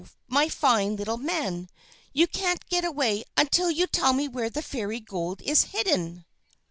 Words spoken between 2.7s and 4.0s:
away until you